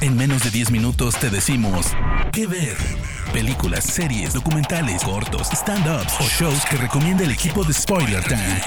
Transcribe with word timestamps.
En 0.00 0.16
menos 0.16 0.42
de 0.44 0.50
10 0.50 0.70
minutos 0.70 1.16
te 1.18 1.30
decimos 1.30 1.86
qué 2.32 2.46
ver. 2.46 2.76
Películas, 3.32 3.84
series, 3.84 4.34
documentales, 4.34 5.02
cortos, 5.02 5.48
stand-ups 5.50 6.14
o 6.20 6.24
shows 6.24 6.64
que 6.70 6.76
recomienda 6.76 7.24
el 7.24 7.30
equipo 7.30 7.64
de 7.64 7.72
Spoiler 7.72 8.22
Time. 8.24 8.60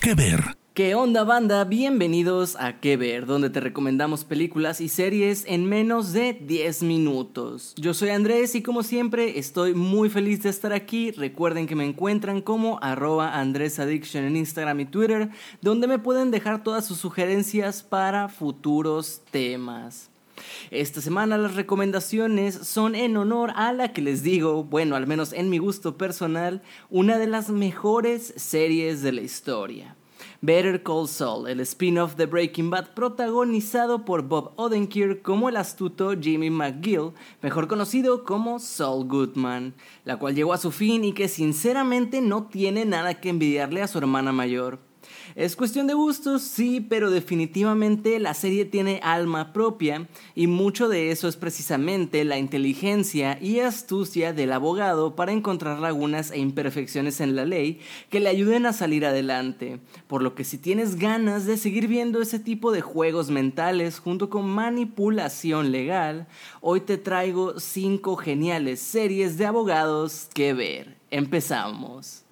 ¿Qué 0.00 0.14
ver? 0.14 0.42
¿Qué 0.74 0.94
onda 0.94 1.24
banda? 1.24 1.64
Bienvenidos 1.64 2.56
a 2.56 2.80
¿Qué 2.80 2.96
ver? 2.96 3.26
Donde 3.26 3.50
te 3.50 3.60
recomendamos 3.60 4.24
películas 4.24 4.80
y 4.80 4.88
series 4.88 5.44
en 5.46 5.68
menos 5.68 6.12
de 6.12 6.34
10 6.34 6.82
minutos. 6.84 7.74
Yo 7.76 7.94
soy 7.94 8.10
Andrés 8.10 8.54
y 8.54 8.62
como 8.62 8.82
siempre 8.82 9.38
estoy 9.38 9.74
muy 9.74 10.08
feliz 10.08 10.42
de 10.42 10.50
estar 10.50 10.72
aquí. 10.72 11.10
Recuerden 11.10 11.66
que 11.66 11.74
me 11.74 11.84
encuentran 11.84 12.42
como 12.42 12.78
arroba 12.80 13.38
AndrésAddiction 13.40 14.24
en 14.24 14.36
Instagram 14.36 14.80
y 14.80 14.84
Twitter, 14.86 15.30
donde 15.60 15.88
me 15.88 15.98
pueden 15.98 16.30
dejar 16.30 16.62
todas 16.62 16.86
sus 16.86 16.98
sugerencias 16.98 17.82
para 17.82 18.28
futuros 18.28 19.22
temas. 19.30 20.10
Esta 20.70 21.00
semana 21.00 21.38
las 21.38 21.54
recomendaciones 21.54 22.54
son 22.54 22.94
en 22.94 23.16
honor 23.16 23.52
a 23.54 23.72
la 23.72 23.92
que 23.92 24.02
les 24.02 24.22
digo, 24.22 24.64
bueno, 24.64 24.96
al 24.96 25.06
menos 25.06 25.32
en 25.32 25.50
mi 25.50 25.58
gusto 25.58 25.96
personal, 25.96 26.62
una 26.90 27.18
de 27.18 27.26
las 27.26 27.50
mejores 27.50 28.34
series 28.36 29.02
de 29.02 29.12
la 29.12 29.20
historia. 29.20 29.96
Better 30.40 30.82
Call 30.82 31.08
Saul, 31.08 31.48
el 31.48 31.60
spin-off 31.60 32.14
de 32.14 32.26
Breaking 32.26 32.70
Bad 32.70 32.94
protagonizado 32.94 34.04
por 34.04 34.22
Bob 34.22 34.52
Odenkirk 34.56 35.22
como 35.22 35.48
el 35.48 35.56
astuto 35.56 36.12
Jimmy 36.18 36.48
McGill, 36.50 37.12
mejor 37.42 37.66
conocido 37.66 38.24
como 38.24 38.60
Saul 38.60 39.08
Goodman, 39.08 39.74
la 40.04 40.16
cual 40.16 40.36
llegó 40.36 40.52
a 40.52 40.58
su 40.58 40.70
fin 40.70 41.04
y 41.04 41.12
que 41.12 41.28
sinceramente 41.28 42.20
no 42.20 42.44
tiene 42.44 42.84
nada 42.84 43.20
que 43.20 43.30
envidiarle 43.30 43.82
a 43.82 43.88
su 43.88 43.98
hermana 43.98 44.30
mayor. 44.32 44.87
Es 45.34 45.56
cuestión 45.56 45.86
de 45.86 45.94
gustos, 45.94 46.42
sí, 46.42 46.80
pero 46.80 47.10
definitivamente 47.10 48.18
la 48.18 48.34
serie 48.34 48.64
tiene 48.64 49.00
alma 49.02 49.52
propia 49.52 50.08
y 50.34 50.46
mucho 50.46 50.88
de 50.88 51.10
eso 51.10 51.28
es 51.28 51.36
precisamente 51.36 52.24
la 52.24 52.38
inteligencia 52.38 53.38
y 53.40 53.60
astucia 53.60 54.32
del 54.32 54.52
abogado 54.52 55.16
para 55.16 55.32
encontrar 55.32 55.78
lagunas 55.78 56.30
e 56.30 56.38
imperfecciones 56.38 57.20
en 57.20 57.36
la 57.36 57.44
ley 57.44 57.80
que 58.10 58.20
le 58.20 58.28
ayuden 58.28 58.66
a 58.66 58.72
salir 58.72 59.06
adelante. 59.06 59.80
Por 60.06 60.22
lo 60.22 60.34
que 60.34 60.44
si 60.44 60.58
tienes 60.58 60.96
ganas 60.96 61.46
de 61.46 61.56
seguir 61.56 61.88
viendo 61.88 62.20
ese 62.20 62.38
tipo 62.38 62.72
de 62.72 62.80
juegos 62.80 63.30
mentales 63.30 63.98
junto 63.98 64.30
con 64.30 64.48
manipulación 64.48 65.72
legal, 65.72 66.26
hoy 66.60 66.80
te 66.80 66.98
traigo 66.98 67.58
5 67.58 68.16
geniales 68.16 68.80
series 68.80 69.38
de 69.38 69.46
abogados 69.46 70.28
que 70.34 70.54
ver. 70.54 70.96
Empezamos. 71.10 72.27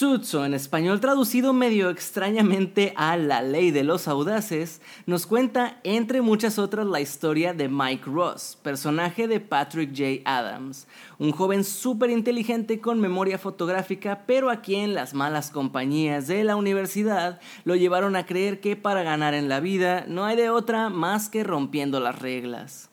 Sutsu, 0.00 0.44
en 0.44 0.54
español 0.54 0.98
traducido 0.98 1.52
medio 1.52 1.90
extrañamente 1.90 2.94
a 2.96 3.18
La 3.18 3.42
Ley 3.42 3.70
de 3.70 3.84
los 3.84 4.08
Audaces, 4.08 4.80
nos 5.04 5.26
cuenta, 5.26 5.78
entre 5.84 6.22
muchas 6.22 6.58
otras, 6.58 6.86
la 6.86 7.02
historia 7.02 7.52
de 7.52 7.68
Mike 7.68 8.04
Ross, 8.06 8.56
personaje 8.62 9.28
de 9.28 9.40
Patrick 9.40 9.90
J. 9.90 10.22
Adams, 10.24 10.88
un 11.18 11.32
joven 11.32 11.64
súper 11.64 12.08
inteligente 12.08 12.80
con 12.80 12.98
memoria 12.98 13.36
fotográfica, 13.36 14.24
pero 14.26 14.48
a 14.48 14.62
quien 14.62 14.94
las 14.94 15.12
malas 15.12 15.50
compañías 15.50 16.26
de 16.26 16.44
la 16.44 16.56
universidad 16.56 17.38
lo 17.64 17.76
llevaron 17.76 18.16
a 18.16 18.24
creer 18.24 18.60
que 18.60 18.76
para 18.76 19.02
ganar 19.02 19.34
en 19.34 19.50
la 19.50 19.60
vida 19.60 20.06
no 20.08 20.24
hay 20.24 20.34
de 20.34 20.48
otra 20.48 20.88
más 20.88 21.28
que 21.28 21.44
rompiendo 21.44 22.00
las 22.00 22.18
reglas. 22.18 22.89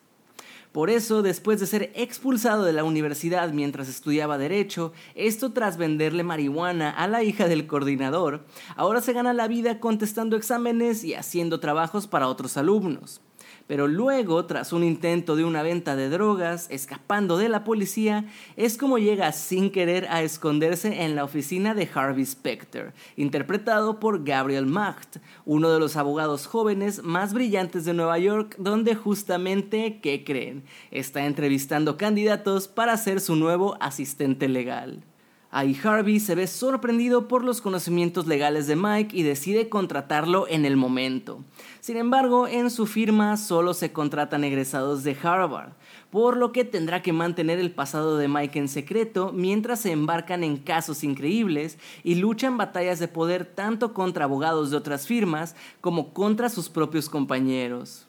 Por 0.77 0.91
eso, 0.91 1.23
después 1.23 1.59
de 1.59 1.65
ser 1.65 1.91
expulsado 1.95 2.63
de 2.63 2.71
la 2.71 2.83
universidad 2.83 3.51
mientras 3.51 3.89
estudiaba 3.89 4.37
derecho, 4.37 4.93
esto 5.15 5.51
tras 5.51 5.75
venderle 5.75 6.21
marihuana 6.21 6.91
a 6.91 7.07
la 7.07 7.23
hija 7.23 7.47
del 7.47 7.65
coordinador, 7.65 8.45
ahora 8.75 9.01
se 9.01 9.13
gana 9.13 9.33
la 9.33 9.47
vida 9.47 9.79
contestando 9.79 10.37
exámenes 10.37 11.03
y 11.03 11.15
haciendo 11.15 11.59
trabajos 11.59 12.05
para 12.05 12.27
otros 12.27 12.57
alumnos 12.57 13.21
pero 13.67 13.87
luego, 13.87 14.45
tras 14.45 14.73
un 14.73 14.83
intento 14.83 15.35
de 15.35 15.43
una 15.43 15.61
venta 15.61 15.95
de 15.95 16.09
drogas, 16.09 16.67
escapando 16.69 17.37
de 17.37 17.49
la 17.49 17.63
policía, 17.63 18.25
es 18.55 18.77
como 18.77 18.97
llega 18.97 19.31
sin 19.31 19.71
querer 19.71 20.07
a 20.09 20.21
esconderse 20.23 21.03
en 21.03 21.15
la 21.15 21.23
oficina 21.23 21.73
de 21.73 21.89
Harvey 21.93 22.25
Specter, 22.25 22.93
interpretado 23.15 23.99
por 23.99 24.23
Gabriel 24.23 24.65
Macht, 24.65 25.17
uno 25.45 25.69
de 25.69 25.79
los 25.79 25.95
abogados 25.97 26.47
jóvenes 26.47 27.03
más 27.03 27.33
brillantes 27.33 27.85
de 27.85 27.93
Nueva 27.93 28.17
York, 28.19 28.55
donde 28.57 28.95
justamente, 28.95 29.99
¿qué 30.01 30.23
creen? 30.23 30.63
Está 30.91 31.25
entrevistando 31.25 31.97
candidatos 31.97 32.67
para 32.67 32.95
ser 32.97 33.19
su 33.19 33.35
nuevo 33.35 33.77
asistente 33.81 34.47
legal. 34.47 35.03
Ahí 35.49 35.79
Harvey 35.81 36.19
se 36.19 36.35
ve 36.35 36.45
sorprendido 36.45 37.29
por 37.29 37.43
los 37.43 37.61
conocimientos 37.61 38.27
legales 38.27 38.67
de 38.67 38.75
Mike 38.75 39.15
y 39.15 39.23
decide 39.23 39.69
contratarlo 39.69 40.45
en 40.49 40.65
el 40.65 40.75
momento. 40.75 41.43
Sin 41.79 41.95
embargo, 41.95 42.47
en 42.47 42.69
su 42.69 42.85
firma 42.85 43.37
solo 43.37 43.73
se 43.73 43.93
contratan 43.93 44.43
egresados 44.43 45.05
de 45.05 45.15
Harvard, 45.23 45.69
por 46.09 46.35
lo 46.35 46.51
que 46.51 46.65
tendrá 46.65 47.01
que 47.01 47.13
mantener 47.13 47.59
el 47.59 47.71
pasado 47.71 48.17
de 48.17 48.27
Mike 48.27 48.59
en 48.59 48.67
secreto 48.67 49.31
mientras 49.33 49.79
se 49.79 49.91
embarcan 49.91 50.43
en 50.43 50.57
casos 50.57 51.05
increíbles 51.05 51.77
y 52.03 52.15
luchan 52.15 52.57
batallas 52.57 52.99
de 52.99 53.07
poder 53.07 53.45
tanto 53.45 53.93
contra 53.93 54.25
abogados 54.25 54.71
de 54.71 54.77
otras 54.77 55.07
firmas 55.07 55.55
como 55.79 56.13
contra 56.13 56.49
sus 56.49 56.67
propios 56.67 57.07
compañeros. 57.07 58.06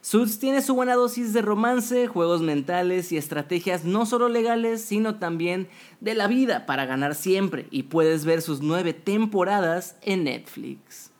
Suits 0.00 0.38
tiene 0.38 0.62
su 0.62 0.74
buena 0.74 0.94
dosis 0.94 1.32
de 1.32 1.42
romance, 1.42 2.06
juegos 2.06 2.40
mentales 2.40 3.10
y 3.10 3.16
estrategias 3.16 3.84
no 3.84 4.06
solo 4.06 4.28
legales, 4.28 4.80
sino 4.80 5.16
también 5.16 5.68
de 6.00 6.14
la 6.14 6.28
vida 6.28 6.66
para 6.66 6.86
ganar 6.86 7.14
siempre, 7.14 7.66
y 7.70 7.84
puedes 7.84 8.24
ver 8.24 8.40
sus 8.40 8.60
nueve 8.60 8.92
temporadas 8.92 9.96
en 10.02 10.24
Netflix. 10.24 11.10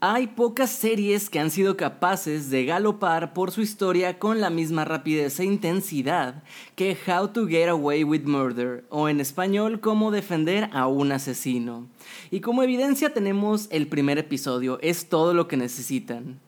Hay 0.00 0.26
pocas 0.26 0.70
series 0.70 1.30
que 1.30 1.40
han 1.40 1.50
sido 1.50 1.76
capaces 1.76 2.50
de 2.50 2.66
galopar 2.66 3.32
por 3.32 3.50
su 3.50 3.62
historia 3.62 4.18
con 4.18 4.42
la 4.42 4.50
misma 4.50 4.84
rapidez 4.84 5.40
e 5.40 5.44
intensidad 5.44 6.42
que 6.74 6.96
How 7.06 7.28
to 7.28 7.46
Get 7.46 7.70
Away 7.70 8.04
with 8.04 8.24
Murder, 8.24 8.84
o 8.90 9.08
en 9.08 9.20
español, 9.20 9.80
Cómo 9.80 10.10
defender 10.10 10.68
a 10.72 10.86
un 10.86 11.12
asesino. 11.12 11.88
Y 12.30 12.40
como 12.40 12.62
evidencia 12.62 13.14
tenemos 13.14 13.68
el 13.70 13.88
primer 13.88 14.18
episodio, 14.18 14.78
es 14.82 15.08
todo 15.08 15.32
lo 15.32 15.48
que 15.48 15.56
necesitan. 15.56 16.40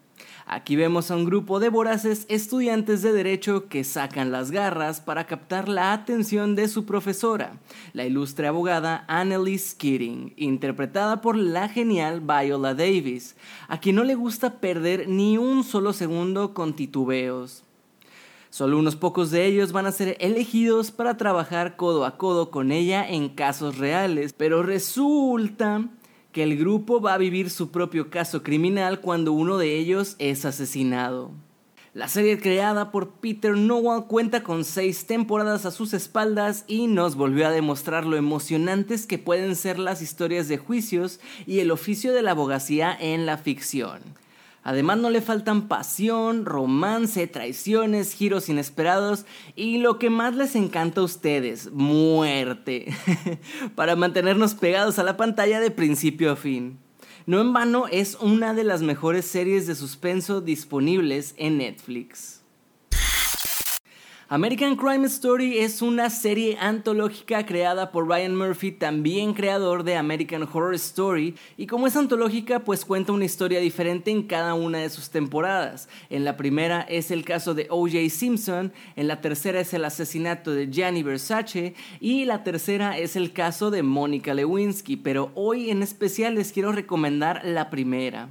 Aquí 0.50 0.76
vemos 0.76 1.10
a 1.10 1.16
un 1.16 1.26
grupo 1.26 1.60
de 1.60 1.68
voraces 1.68 2.24
estudiantes 2.30 3.02
de 3.02 3.12
derecho 3.12 3.68
que 3.68 3.84
sacan 3.84 4.32
las 4.32 4.50
garras 4.50 4.98
para 4.98 5.26
captar 5.26 5.68
la 5.68 5.92
atención 5.92 6.54
de 6.54 6.68
su 6.68 6.86
profesora, 6.86 7.60
la 7.92 8.06
ilustre 8.06 8.46
abogada 8.46 9.04
Annalise 9.08 9.76
Keating, 9.76 10.32
interpretada 10.38 11.20
por 11.20 11.36
la 11.36 11.68
genial 11.68 12.22
Viola 12.22 12.72
Davis, 12.72 13.36
a 13.68 13.78
quien 13.78 13.96
no 13.96 14.04
le 14.04 14.14
gusta 14.14 14.58
perder 14.58 15.06
ni 15.06 15.36
un 15.36 15.64
solo 15.64 15.92
segundo 15.92 16.54
con 16.54 16.72
titubeos. 16.72 17.62
Solo 18.48 18.78
unos 18.78 18.96
pocos 18.96 19.30
de 19.30 19.44
ellos 19.44 19.72
van 19.72 19.84
a 19.84 19.92
ser 19.92 20.16
elegidos 20.18 20.90
para 20.90 21.18
trabajar 21.18 21.76
codo 21.76 22.06
a 22.06 22.16
codo 22.16 22.50
con 22.50 22.72
ella 22.72 23.06
en 23.06 23.28
casos 23.28 23.76
reales, 23.76 24.32
pero 24.32 24.62
resulta 24.62 25.90
que 26.38 26.44
el 26.44 26.56
grupo 26.56 27.00
va 27.00 27.14
a 27.14 27.18
vivir 27.18 27.50
su 27.50 27.72
propio 27.72 28.10
caso 28.10 28.44
criminal 28.44 29.00
cuando 29.00 29.32
uno 29.32 29.58
de 29.58 29.76
ellos 29.76 30.14
es 30.20 30.44
asesinado. 30.44 31.32
La 31.94 32.06
serie 32.06 32.38
creada 32.38 32.92
por 32.92 33.10
Peter 33.14 33.56
Nowell 33.56 34.04
cuenta 34.04 34.44
con 34.44 34.64
seis 34.64 35.08
temporadas 35.08 35.66
a 35.66 35.72
sus 35.72 35.94
espaldas 35.94 36.64
y 36.68 36.86
nos 36.86 37.16
volvió 37.16 37.48
a 37.48 37.50
demostrar 37.50 38.06
lo 38.06 38.16
emocionantes 38.16 39.04
que 39.04 39.18
pueden 39.18 39.56
ser 39.56 39.80
las 39.80 40.00
historias 40.00 40.46
de 40.46 40.58
juicios 40.58 41.18
y 41.44 41.58
el 41.58 41.72
oficio 41.72 42.12
de 42.12 42.22
la 42.22 42.30
abogacía 42.30 42.96
en 42.96 43.26
la 43.26 43.36
ficción. 43.36 43.98
Además 44.68 44.98
no 44.98 45.08
le 45.08 45.22
faltan 45.22 45.66
pasión, 45.66 46.44
romance, 46.44 47.26
traiciones, 47.26 48.12
giros 48.12 48.50
inesperados 48.50 49.24
y 49.56 49.78
lo 49.78 49.98
que 49.98 50.10
más 50.10 50.36
les 50.36 50.54
encanta 50.56 51.00
a 51.00 51.04
ustedes, 51.04 51.72
muerte, 51.72 52.94
para 53.74 53.96
mantenernos 53.96 54.52
pegados 54.52 54.98
a 54.98 55.04
la 55.04 55.16
pantalla 55.16 55.58
de 55.58 55.70
principio 55.70 56.30
a 56.30 56.36
fin. 56.36 56.78
No 57.24 57.40
en 57.40 57.54
vano 57.54 57.86
es 57.90 58.18
una 58.20 58.52
de 58.52 58.64
las 58.64 58.82
mejores 58.82 59.24
series 59.24 59.66
de 59.66 59.74
suspenso 59.74 60.42
disponibles 60.42 61.34
en 61.38 61.56
Netflix. 61.56 62.37
American 64.30 64.76
Crime 64.76 65.06
Story 65.06 65.56
es 65.56 65.80
una 65.80 66.10
serie 66.10 66.58
antológica 66.60 67.46
creada 67.46 67.90
por 67.90 68.06
Ryan 68.06 68.36
Murphy, 68.36 68.72
también 68.72 69.32
creador 69.32 69.84
de 69.84 69.96
American 69.96 70.42
Horror 70.42 70.74
Story, 70.74 71.34
y 71.56 71.66
como 71.66 71.86
es 71.86 71.96
antológica, 71.96 72.60
pues 72.60 72.84
cuenta 72.84 73.12
una 73.12 73.24
historia 73.24 73.58
diferente 73.58 74.10
en 74.10 74.24
cada 74.24 74.52
una 74.52 74.80
de 74.80 74.90
sus 74.90 75.08
temporadas. 75.08 75.88
En 76.10 76.26
la 76.26 76.36
primera 76.36 76.82
es 76.82 77.10
el 77.10 77.24
caso 77.24 77.54
de 77.54 77.68
O.J. 77.70 78.10
Simpson, 78.10 78.70
en 78.96 79.08
la 79.08 79.22
tercera 79.22 79.60
es 79.60 79.72
el 79.72 79.86
asesinato 79.86 80.50
de 80.50 80.70
Gianni 80.70 81.02
Versace 81.02 81.74
y 81.98 82.26
la 82.26 82.44
tercera 82.44 82.98
es 82.98 83.16
el 83.16 83.32
caso 83.32 83.70
de 83.70 83.82
Monica 83.82 84.34
Lewinsky, 84.34 84.96
pero 84.96 85.30
hoy 85.36 85.70
en 85.70 85.82
especial 85.82 86.34
les 86.34 86.52
quiero 86.52 86.72
recomendar 86.72 87.40
la 87.46 87.70
primera. 87.70 88.28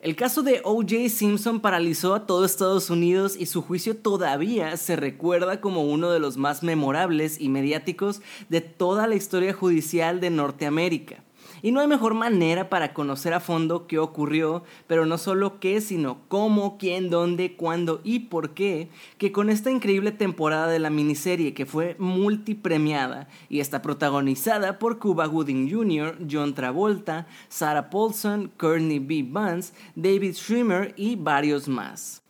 El 0.00 0.14
caso 0.14 0.42
de 0.42 0.60
O.J. 0.62 1.08
Simpson 1.08 1.60
paralizó 1.60 2.14
a 2.14 2.26
todo 2.26 2.44
Estados 2.44 2.90
Unidos 2.90 3.34
y 3.38 3.46
su 3.46 3.62
juicio 3.62 3.96
todavía 3.96 4.76
se 4.76 4.94
recuerda 4.94 5.60
como 5.60 5.84
uno 5.84 6.10
de 6.10 6.20
los 6.20 6.36
más 6.36 6.62
memorables 6.62 7.40
y 7.40 7.48
mediáticos 7.48 8.20
de 8.50 8.60
toda 8.60 9.06
la 9.06 9.14
historia 9.14 9.54
judicial 9.54 10.20
de 10.20 10.30
Norteamérica. 10.30 11.25
Y 11.66 11.72
no 11.72 11.80
hay 11.80 11.88
mejor 11.88 12.14
manera 12.14 12.68
para 12.70 12.94
conocer 12.94 13.34
a 13.34 13.40
fondo 13.40 13.88
qué 13.88 13.98
ocurrió, 13.98 14.62
pero 14.86 15.04
no 15.04 15.18
solo 15.18 15.58
qué, 15.58 15.80
sino 15.80 16.20
cómo, 16.28 16.78
quién, 16.78 17.10
dónde, 17.10 17.56
cuándo 17.56 18.00
y 18.04 18.20
por 18.20 18.50
qué, 18.50 18.88
que 19.18 19.32
con 19.32 19.50
esta 19.50 19.68
increíble 19.68 20.12
temporada 20.12 20.68
de 20.68 20.78
la 20.78 20.90
miniserie 20.90 21.54
que 21.54 21.66
fue 21.66 21.96
multipremiada 21.98 23.26
y 23.48 23.58
está 23.58 23.82
protagonizada 23.82 24.78
por 24.78 25.00
Cuba 25.00 25.26
Gooding 25.26 25.68
Jr., 25.68 26.18
John 26.30 26.54
Travolta, 26.54 27.26
Sarah 27.48 27.90
Paulson, 27.90 28.52
Courtney 28.56 29.00
B. 29.00 29.26
Vance, 29.28 29.74
David 29.96 30.34
Schwimmer 30.34 30.94
y 30.96 31.16
varios 31.16 31.66
más. 31.66 32.22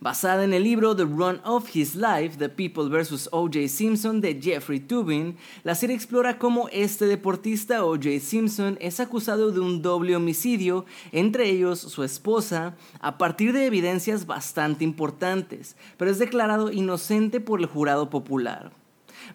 Basada 0.00 0.44
en 0.44 0.54
el 0.54 0.62
libro 0.62 0.94
The 0.94 1.02
Run 1.02 1.40
of 1.44 1.74
His 1.74 1.96
Life, 1.96 2.36
The 2.38 2.48
People 2.48 2.88
vs. 2.88 3.28
O.J. 3.32 3.66
Simpson 3.66 4.20
de 4.20 4.40
Jeffrey 4.40 4.78
Tubin, 4.78 5.36
la 5.64 5.74
serie 5.74 5.96
explora 5.96 6.38
cómo 6.38 6.68
este 6.70 7.06
deportista 7.06 7.84
O.J. 7.84 8.20
Simpson 8.20 8.78
es 8.80 9.00
acusado 9.00 9.50
de 9.50 9.58
un 9.58 9.82
doble 9.82 10.14
homicidio, 10.14 10.86
entre 11.10 11.50
ellos 11.50 11.80
su 11.80 12.04
esposa, 12.04 12.76
a 13.00 13.18
partir 13.18 13.52
de 13.52 13.66
evidencias 13.66 14.24
bastante 14.24 14.84
importantes, 14.84 15.74
pero 15.96 16.12
es 16.12 16.20
declarado 16.20 16.70
inocente 16.70 17.40
por 17.40 17.58
el 17.58 17.66
jurado 17.66 18.08
popular. 18.08 18.70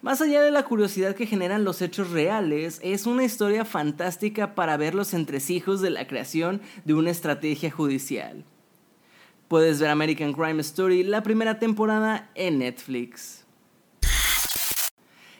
Más 0.00 0.22
allá 0.22 0.42
de 0.42 0.50
la 0.50 0.62
curiosidad 0.62 1.14
que 1.14 1.26
generan 1.26 1.64
los 1.64 1.82
hechos 1.82 2.08
reales, 2.08 2.80
es 2.82 3.04
una 3.04 3.24
historia 3.24 3.66
fantástica 3.66 4.54
para 4.54 4.78
ver 4.78 4.94
los 4.94 5.12
entresijos 5.12 5.82
de 5.82 5.90
la 5.90 6.06
creación 6.06 6.62
de 6.86 6.94
una 6.94 7.10
estrategia 7.10 7.70
judicial. 7.70 8.46
Puedes 9.48 9.80
ver 9.80 9.90
American 9.90 10.32
Crime 10.32 10.60
Story 10.60 11.02
la 11.02 11.22
primera 11.22 11.58
temporada 11.58 12.30
en 12.34 12.58
Netflix. 12.58 13.44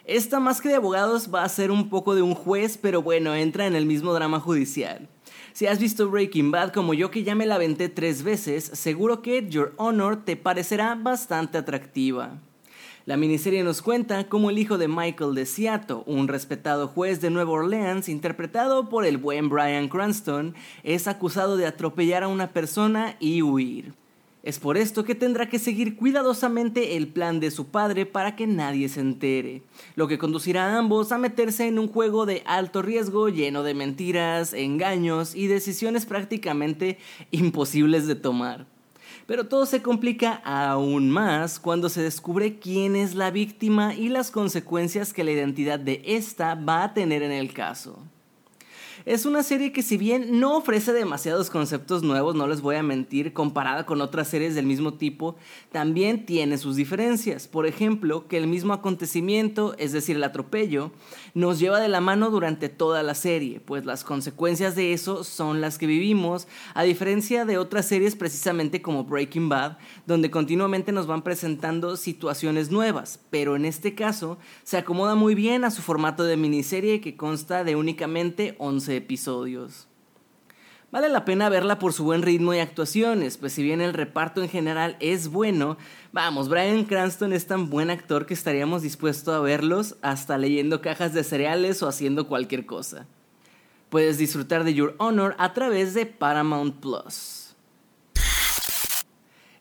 Esta 0.05 0.39
más 0.39 0.61
que 0.61 0.69
de 0.69 0.75
abogados 0.75 1.35
va 1.35 1.45
a 1.45 1.49
ser 1.49 1.71
un 1.71 1.89
poco 1.89 2.15
de 2.15 2.21
un 2.21 2.35
juez, 2.35 2.77
pero 2.77 3.01
bueno, 3.01 3.35
entra 3.35 3.67
en 3.67 3.75
el 3.75 3.87
mismo 3.87 4.13
drama 4.13 4.39
judicial. 4.39 5.09
Si 5.55 5.67
has 5.67 5.79
visto 5.79 6.11
Breaking 6.11 6.51
Bad 6.51 6.73
como 6.73 6.93
yo 6.93 7.11
que 7.11 7.23
ya 7.23 7.35
me 7.35 7.47
la 7.47 7.55
aventé 7.55 7.89
tres 7.89 8.23
veces, 8.23 8.65
seguro 8.75 9.23
que 9.23 9.49
Your 9.49 9.73
Honor 9.77 10.23
te 10.25 10.37
parecerá 10.37 10.95
bastante 10.95 11.57
atractiva. 11.57 12.39
La 13.07 13.19
miniserie 13.19 13.63
nos 13.65 13.83
cuenta 13.83 14.31
cómo 14.31 14.49
el 14.49 14.59
hijo 14.59 14.79
de 14.79 14.89
Michael 14.89 15.35
de 15.35 15.45
Seattle, 15.45 16.05
un 16.07 16.27
respetado 16.27 16.89
juez 16.89 17.21
de 17.21 17.29
Nueva 17.29 17.51
Orleans 17.51 18.09
interpretado 18.09 18.89
por 18.89 19.05
el 19.05 19.19
buen 19.19 19.51
Brian 19.51 19.89
Cranston, 19.89 20.55
es 20.85 21.07
acusado 21.07 21.59
de 21.59 21.67
atropellar 21.67 22.23
a 22.23 22.29
una 22.29 22.55
persona 22.55 23.17
y 23.21 23.43
huir. 23.43 23.93
Es 24.43 24.59
por 24.59 24.79
esto 24.79 25.05
que 25.05 25.15
tendrá 25.15 25.51
que 25.51 25.59
seguir 25.59 25.97
cuidadosamente 25.97 26.97
el 26.97 27.09
plan 27.09 27.41
de 27.41 27.51
su 27.51 27.67
padre 27.67 28.07
para 28.07 28.37
que 28.37 28.47
nadie 28.47 28.89
se 28.89 29.01
entere, 29.01 29.61
lo 29.97 30.09
que 30.09 30.17
conducirá 30.17 30.73
a 30.73 30.79
ambos 30.79 31.13
a 31.13 31.19
meterse 31.19 31.67
en 31.67 31.79
un 31.79 31.89
juego 31.89 32.25
de 32.25 32.43
alto 32.47 32.81
riesgo 32.81 33.29
lleno 33.29 33.63
de 33.65 33.75
mentiras, 33.75 34.55
engaños 34.55 35.35
y 35.35 35.47
decisiones 35.47 36.07
prácticamente 36.07 36.97
imposibles 37.33 38.07
de 38.07 38.15
tomar. 38.15 38.74
Pero 39.27 39.47
todo 39.47 39.65
se 39.65 39.81
complica 39.81 40.35
aún 40.45 41.11
más 41.11 41.59
cuando 41.59 41.89
se 41.89 42.03
descubre 42.03 42.59
quién 42.59 42.95
es 42.95 43.15
la 43.15 43.31
víctima 43.31 43.95
y 43.95 44.09
las 44.09 44.31
consecuencias 44.31 45.13
que 45.13 45.25
la 45.25 45.33
identidad 45.33 45.79
de 45.79 46.03
esta 46.05 46.55
va 46.55 46.85
a 46.85 46.95
tener 46.95 47.23
en 47.23 47.33
el 47.33 47.55
caso. 47.55 48.03
Es 49.07 49.27
una 49.27 49.43
serie 49.43 49.71
que 49.71 49.83
si 49.83 49.99
bien 49.99 50.41
no 50.41 50.57
ofrece 50.57 50.95
demasiados 50.95 51.51
conceptos 51.51 52.03
nuevos, 52.03 52.35
no 52.35 52.47
les 52.47 52.63
voy 52.63 52.77
a 52.77 52.83
mentir, 52.83 53.35
comparada 53.35 53.85
con 53.85 54.01
otras 54.01 54.29
series 54.29 54.55
del 54.55 54.65
mismo 54.65 54.95
tipo, 54.95 55.37
también 55.71 56.25
tiene 56.25 56.57
sus 56.57 56.77
diferencias. 56.77 57.47
Por 57.47 57.67
ejemplo, 57.67 58.27
que 58.29 58.39
el 58.39 58.47
mismo 58.47 58.73
acontecimiento, 58.73 59.75
es 59.77 59.93
decir, 59.93 60.17
el 60.17 60.25
atropello, 60.25 60.91
nos 61.35 61.59
lleva 61.59 61.81
de 61.81 61.89
la 61.89 62.01
mano 62.01 62.31
durante 62.31 62.71
toda 62.71 63.03
la 63.03 63.15
serie, 63.15 63.61
pues 63.61 63.85
las 63.85 64.05
consecuencias 64.05 64.75
de 64.75 64.95
eso 64.95 65.23
son 65.23 65.61
las 65.61 65.77
que 65.77 65.87
vivimos, 65.87 66.49
a 66.73 66.83
diferencia 66.83 67.45
de 67.45 67.59
otras 67.59 67.85
series 67.85 68.17
precisamente 68.17 68.81
como 68.81 69.05
Breaking 69.05 69.51
Bad, 69.51 69.77
donde 70.07 70.31
continuamente 70.31 70.93
nos 70.93 71.07
van 71.07 71.21
presentando 71.21 71.99
situaciones 71.99 72.71
nuevas, 72.71 73.21
pero 73.29 73.55
en 73.55 73.67
este 73.67 73.95
caso 73.95 74.39
se 74.63 74.79
acomoda 74.79 75.15
muy 75.15 75.35
bien 75.35 75.65
a 75.65 75.71
su 75.71 75.83
formato 75.83 76.25
de 76.25 76.39
miniserie 76.39 77.03
que 77.03 77.19
consta 77.19 77.65
de 77.65 77.77
únicamente 77.77 78.55
11 78.57 78.94
episodios. 78.97 79.89
Vale 80.95 81.09
la 81.09 81.25
pena 81.25 81.49
verla 81.49 81.81
por 81.81 81.93
su 81.93 82.05
buen 82.05 82.23
ritmo 82.23 82.55
y 82.55 82.61
actuaciones, 82.61 83.37
pues 83.37 83.53
si 83.53 83.65
bien 83.65 83.81
el 83.81 83.95
reparto 83.95 84.41
en 84.41 84.49
general 84.49 84.97
es 85.01 85.27
bueno, 85.27 85.77
vamos, 86.13 86.49
Brian 86.49 86.85
Cranston 86.85 87.33
es 87.33 87.49
tan 87.49 87.69
buen 87.69 87.91
actor 87.91 88.27
que 88.27 88.35
estaríamos 88.35 88.83
dispuestos 88.83 89.35
a 89.35 89.41
verlos 89.41 89.97
hasta 90.03 90.39
leyendo 90.39 90.81
cajas 90.81 91.13
de 91.13 91.25
cereales 91.25 91.83
o 91.83 91.89
haciendo 91.89 92.29
cualquier 92.29 92.65
cosa. 92.65 93.09
Puedes 93.89 94.19
disfrutar 94.19 94.63
de 94.63 94.75
Your 94.75 94.95
Honor 94.99 95.35
a 95.39 95.53
través 95.53 95.95
de 95.95 96.07
Paramount 96.07 96.77
Plus. 96.77 97.44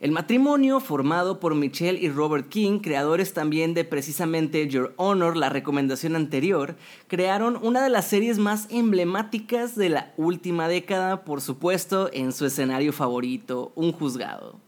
El 0.04 0.12
matrimonio, 0.12 0.82
formado 0.82 1.40
por 1.40 1.56
Michelle 1.56 1.98
y 1.98 2.10
Robert 2.10 2.50
King, 2.50 2.80
creadores 2.80 3.32
también 3.32 3.74
de 3.74 3.86
precisamente 3.86 4.68
Your 4.68 4.94
Honor, 4.98 5.38
la 5.38 5.48
recomendación 5.48 6.18
anterior, 6.18 6.76
crearon 7.08 7.58
una 7.62 7.82
de 7.82 7.90
las 7.90 8.10
series 8.10 8.38
más 8.38 8.68
emblemáticas 8.70 9.78
de 9.78 9.88
la 9.88 10.14
última 10.18 10.68
década, 10.68 11.24
por 11.24 11.40
supuesto, 11.40 12.10
en 12.12 12.34
su 12.34 12.46
escenario 12.46 12.92
favorito, 12.92 13.72
un 13.76 13.94
juzgado. 13.94 14.60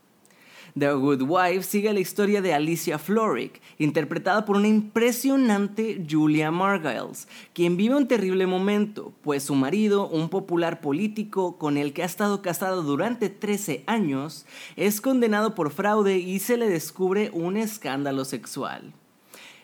The 0.78 0.92
Good 0.92 1.22
Wife 1.22 1.64
sigue 1.64 1.94
la 1.94 2.02
historia 2.02 2.42
de 2.42 2.54
Alicia 2.54 3.00
Florrick, 3.00 3.62
interpretada 3.78 4.44
por 4.44 4.58
una 4.58 4.68
impresionante 4.68 6.06
Julia 6.06 6.52
Margiles, 6.52 7.30
quien 7.54 7.78
vive 7.78 7.96
un 7.96 8.10
terrible 8.10 8.46
momento, 8.46 9.14
pues 9.22 9.44
su 9.44 9.56
marido, 9.56 10.10
un 10.10 10.28
popular 10.28 10.82
político 10.82 11.58
con 11.58 11.78
el 11.78 11.94
que 11.94 12.04
ha 12.04 12.06
estado 12.06 12.42
casado 12.42 12.84
durante 12.84 13.30
13 13.30 13.86
años, 13.88 14.46
es 14.76 15.00
condenado 15.00 15.56
por 15.56 15.72
fraude 15.72 16.18
y 16.18 16.40
se 16.40 16.58
le 16.58 16.68
descubre 16.68 17.30
un 17.32 17.56
escándalo 17.56 18.26
sexual. 18.26 18.92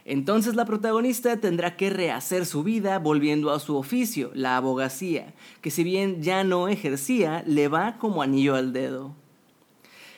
Entonces 0.05 0.55
la 0.55 0.63
protagonista 0.63 1.41
tendrá 1.41 1.75
que 1.75 1.89
rehacer 1.89 2.45
su 2.45 2.63
vida 2.63 2.99
volviendo 2.99 3.51
a 3.51 3.59
su 3.59 3.75
oficio, 3.75 4.31
la 4.33 4.55
abogacía, 4.55 5.33
que 5.59 5.71
si 5.71 5.83
bien 5.83 6.23
ya 6.23 6.45
no 6.45 6.69
ejercía, 6.69 7.43
le 7.45 7.67
va 7.67 7.97
como 7.97 8.21
anillo 8.21 8.55
al 8.55 8.71
dedo. 8.71 9.20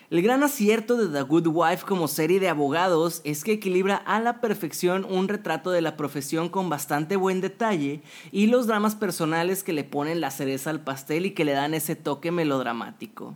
El 0.10 0.22
gran 0.22 0.44
acierto 0.44 0.98
de 0.98 1.08
The 1.08 1.24
Good 1.24 1.48
Wife 1.48 1.86
como 1.86 2.08
serie 2.08 2.40
de 2.40 2.50
abogados 2.50 3.22
es 3.24 3.44
que 3.44 3.54
equilibra 3.54 3.96
a 3.96 4.20
la 4.20 4.42
perfección 4.42 5.06
un 5.06 5.28
retrato 5.28 5.72
de 5.72 5.82
la 5.82 5.96
profesión 5.96 6.50
con 6.50 6.70
bastante 6.70 7.16
buen 7.16 7.40
detalle 7.40 8.04
y 8.32 8.48
los 8.48 8.68
dramas 8.68 8.96
personales 8.96 9.64
que 9.64 9.74
le 9.74 9.86
ponen 9.86 10.20
la 10.20 10.30
cereza 10.30 10.70
al 10.70 10.82
pastel 10.82 11.26
y 11.26 11.32
que 11.32 11.46
le 11.46 11.54
dan 11.54 11.74
ese 11.74 11.96
toque 11.96 12.32
melodramático. 12.32 13.36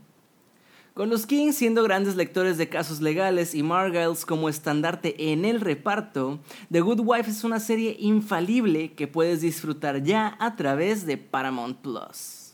Con 0.94 1.10
los 1.10 1.26
Kings 1.26 1.56
siendo 1.56 1.84
grandes 1.84 2.16
lectores 2.16 2.58
de 2.58 2.70
casos 2.70 3.02
legales 3.02 3.56
y 3.56 3.64
Margiles 3.64 4.26
como 4.26 4.50
estandarte 4.50 5.32
en 5.32 5.46
el 5.46 5.62
reparto, 5.62 6.40
The 6.72 6.82
Good 6.82 7.02
Wife 7.04 7.30
es 7.30 7.44
una 7.44 7.60
serie 7.60 7.96
infalible 8.00 8.94
que 8.94 9.08
puedes 9.08 9.42
disfrutar 9.42 10.04
ya 10.04 10.36
a 10.40 10.56
través 10.56 11.06
de 11.06 11.18
Paramount 11.18 11.78
Plus. 11.78 12.47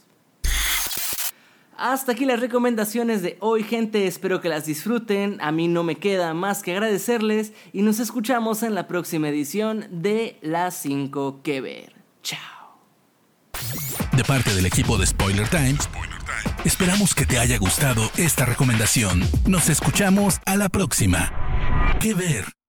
Hasta 1.76 2.12
aquí 2.12 2.24
las 2.24 2.40
recomendaciones 2.40 3.22
de 3.22 3.36
hoy, 3.40 3.64
gente. 3.64 4.06
Espero 4.06 4.40
que 4.40 4.48
las 4.48 4.66
disfruten. 4.66 5.38
A 5.40 5.52
mí 5.52 5.68
no 5.68 5.82
me 5.82 5.96
queda 5.96 6.34
más 6.34 6.62
que 6.62 6.72
agradecerles 6.72 7.52
y 7.72 7.82
nos 7.82 8.00
escuchamos 8.00 8.62
en 8.62 8.74
la 8.74 8.86
próxima 8.86 9.28
edición 9.28 9.86
de 9.90 10.38
Las 10.42 10.76
5 10.78 11.42
que 11.42 11.60
ver. 11.60 11.94
Chao. 12.22 12.78
De 14.16 14.24
parte 14.24 14.54
del 14.54 14.66
equipo 14.66 14.96
de 14.98 15.06
Spoiler 15.06 15.48
Times, 15.48 15.88
esperamos 16.64 17.14
que 17.14 17.26
te 17.26 17.38
haya 17.38 17.58
gustado 17.58 18.02
esta 18.16 18.46
recomendación. 18.46 19.22
Nos 19.46 19.68
escuchamos 19.68 20.40
a 20.46 20.56
la 20.56 20.68
próxima. 20.68 21.32
Que 22.00 22.14
ver. 22.14 22.63